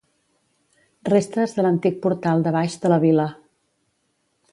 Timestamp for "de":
1.57-1.65, 2.47-2.53, 2.87-2.91